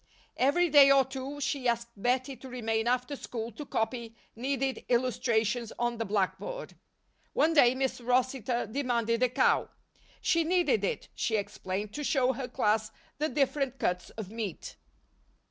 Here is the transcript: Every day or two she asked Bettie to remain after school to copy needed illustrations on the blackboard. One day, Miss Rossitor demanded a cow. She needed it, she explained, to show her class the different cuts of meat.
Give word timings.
Every 0.37 0.67
day 0.67 0.89
or 0.89 1.05
two 1.05 1.39
she 1.41 1.67
asked 1.67 1.89
Bettie 1.95 2.35
to 2.37 2.49
remain 2.49 2.87
after 2.87 3.15
school 3.15 3.51
to 3.51 3.67
copy 3.67 4.15
needed 4.35 4.83
illustrations 4.89 5.71
on 5.77 5.99
the 5.99 6.05
blackboard. 6.05 6.75
One 7.33 7.53
day, 7.53 7.75
Miss 7.75 8.01
Rossitor 8.01 8.65
demanded 8.65 9.21
a 9.21 9.29
cow. 9.29 9.69
She 10.19 10.43
needed 10.43 10.83
it, 10.83 11.09
she 11.13 11.35
explained, 11.37 11.93
to 11.93 12.03
show 12.03 12.33
her 12.33 12.47
class 12.47 12.89
the 13.19 13.29
different 13.29 13.77
cuts 13.77 14.09
of 14.09 14.31
meat. 14.31 14.75